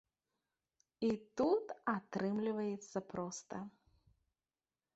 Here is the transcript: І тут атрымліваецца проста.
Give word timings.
І 1.09 1.11
тут 1.41 1.65
атрымліваецца 1.95 2.99
проста. 3.15 3.57